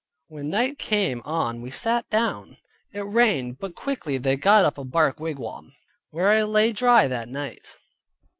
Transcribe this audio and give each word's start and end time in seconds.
When 0.29 0.49
night 0.49 0.79
came 0.79 1.21
on 1.25 1.61
we 1.61 1.69
sat 1.69 2.09
down; 2.09 2.57
it 2.91 3.01
rained, 3.01 3.59
but 3.59 3.75
they 3.75 3.81
quickly 3.83 4.17
got 4.17 4.65
up 4.65 4.79
a 4.79 4.83
bark 4.83 5.19
wigwam, 5.19 5.73
where 6.09 6.29
I 6.29 6.41
lay 6.41 6.73
dry 6.73 7.05
that 7.05 7.29
night. 7.29 7.75